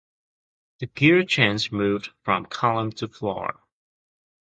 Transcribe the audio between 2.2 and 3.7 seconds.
from column to floor.